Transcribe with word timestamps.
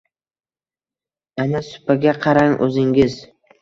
Ana 1.45 1.63
supaga 1.69 2.17
qarang 2.27 2.61
o‘zingiz! 2.71 3.25